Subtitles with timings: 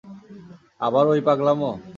[0.81, 1.71] আবার ঐ পাগলামো?